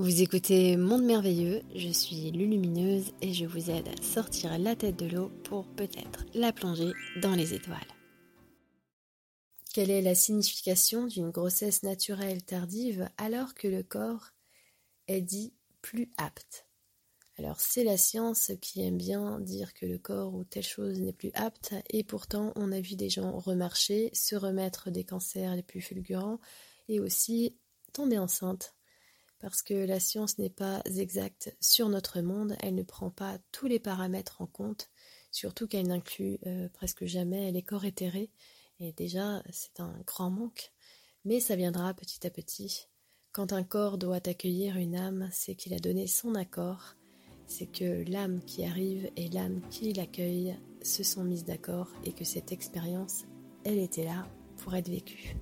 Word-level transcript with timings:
Vous 0.00 0.22
écoutez 0.22 0.78
Monde 0.78 1.04
Merveilleux, 1.04 1.60
je 1.74 1.90
suis 1.90 2.30
Lulumineuse 2.30 3.12
et 3.20 3.34
je 3.34 3.44
vous 3.44 3.68
aide 3.70 3.86
à 3.86 4.02
sortir 4.02 4.58
la 4.58 4.74
tête 4.74 4.96
de 4.96 5.04
l'eau 5.04 5.28
pour 5.44 5.66
peut-être 5.74 6.24
la 6.32 6.54
plonger 6.54 6.92
dans 7.20 7.34
les 7.34 7.52
étoiles. 7.52 7.76
Quelle 9.74 9.90
est 9.90 10.00
la 10.00 10.14
signification 10.14 11.06
d'une 11.06 11.28
grossesse 11.28 11.82
naturelle 11.82 12.42
tardive 12.42 13.10
alors 13.18 13.52
que 13.52 13.68
le 13.68 13.82
corps 13.82 14.30
est 15.06 15.20
dit 15.20 15.52
plus 15.82 16.10
apte? 16.16 16.66
Alors 17.36 17.60
c'est 17.60 17.84
la 17.84 17.98
science 17.98 18.52
qui 18.62 18.80
aime 18.80 18.96
bien 18.96 19.38
dire 19.40 19.74
que 19.74 19.84
le 19.84 19.98
corps 19.98 20.32
ou 20.32 20.44
telle 20.44 20.62
chose 20.62 20.98
n'est 20.98 21.12
plus 21.12 21.30
apte 21.34 21.74
et 21.90 22.04
pourtant 22.04 22.54
on 22.56 22.72
a 22.72 22.80
vu 22.80 22.96
des 22.96 23.10
gens 23.10 23.38
remarcher, 23.38 24.08
se 24.14 24.34
remettre 24.34 24.90
des 24.90 25.04
cancers 25.04 25.54
les 25.56 25.62
plus 25.62 25.82
fulgurants 25.82 26.40
et 26.88 27.00
aussi 27.00 27.54
tomber 27.92 28.16
enceinte 28.16 28.74
parce 29.40 29.62
que 29.62 29.74
la 29.74 30.00
science 30.00 30.38
n'est 30.38 30.50
pas 30.50 30.82
exacte 30.96 31.54
sur 31.60 31.88
notre 31.88 32.20
monde, 32.20 32.56
elle 32.60 32.74
ne 32.74 32.82
prend 32.82 33.10
pas 33.10 33.38
tous 33.52 33.66
les 33.66 33.80
paramètres 33.80 34.42
en 34.42 34.46
compte, 34.46 34.90
surtout 35.30 35.66
qu'elle 35.66 35.88
n'inclut 35.88 36.38
euh, 36.46 36.68
presque 36.68 37.06
jamais 37.06 37.50
les 37.50 37.62
corps 37.62 37.84
éthérés, 37.84 38.30
et 38.78 38.92
déjà 38.92 39.42
c'est 39.50 39.80
un 39.80 39.94
grand 40.06 40.30
manque, 40.30 40.72
mais 41.24 41.40
ça 41.40 41.56
viendra 41.56 41.92
petit 41.94 42.26
à 42.26 42.30
petit. 42.30 42.86
Quand 43.32 43.52
un 43.52 43.62
corps 43.62 43.98
doit 43.98 44.28
accueillir 44.28 44.76
une 44.76 44.96
âme, 44.96 45.28
c'est 45.32 45.54
qu'il 45.54 45.74
a 45.74 45.78
donné 45.78 46.06
son 46.06 46.34
accord, 46.34 46.96
c'est 47.46 47.66
que 47.66 48.04
l'âme 48.10 48.42
qui 48.44 48.64
arrive 48.64 49.10
et 49.16 49.28
l'âme 49.28 49.60
qui 49.70 49.92
l'accueille 49.92 50.56
se 50.82 51.02
sont 51.02 51.24
mises 51.24 51.44
d'accord 51.44 51.88
et 52.04 52.12
que 52.12 52.24
cette 52.24 52.52
expérience, 52.52 53.24
elle 53.64 53.78
était 53.78 54.04
là 54.04 54.26
pour 54.58 54.74
être 54.74 54.88
vécue. 54.88 55.36